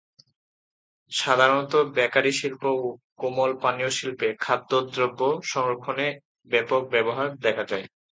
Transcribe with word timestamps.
সাধারণত 1.11 1.73
বেকারি 1.95 2.31
শিল্প 2.39 2.63
ও 2.77 2.85
কোমল 3.19 3.51
পানীয় 3.63 3.91
শিল্পে 3.97 4.27
খাদ্যদ্রব্য 4.39 5.19
সংরক্ষণে 5.45 6.07
এর 6.09 6.15
ব্যাপক 6.49 6.81
ব্যবহার 6.93 7.27
দেখা 7.45 7.63
যায়। 7.71 7.85